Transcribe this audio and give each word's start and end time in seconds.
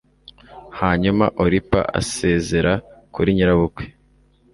hanyuma 0.79 1.25
oripa 1.43 1.79
asezera 1.99 2.73
kuri 3.13 3.29
nyirabukwe 3.35 3.83